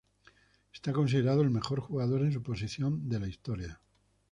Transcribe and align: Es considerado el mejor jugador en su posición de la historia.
Es 0.73 0.81
considerado 0.91 1.43
el 1.43 1.51
mejor 1.51 1.79
jugador 1.79 2.23
en 2.23 2.33
su 2.33 2.41
posición 2.41 3.07
de 3.07 3.19
la 3.19 3.27
historia. 3.27 3.79